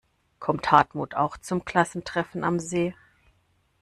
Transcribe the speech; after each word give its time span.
Kommt 0.39 0.71
Hartmut 0.71 1.13
auch 1.13 1.37
zum 1.37 1.63
Klassentreffen 1.63 2.43
am 2.43 2.59
See? 2.59 2.95